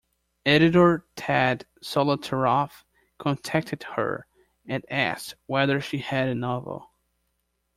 Editor 0.47 1.05
Ted 1.15 1.67
Solotaroff 1.83 2.83
contacted 3.19 3.83
her, 3.83 4.25
and 4.65 4.83
asked 4.89 5.35
whether 5.45 5.79
she 5.79 5.99
had 5.99 6.27
a 6.27 6.33
novel. 6.33 6.89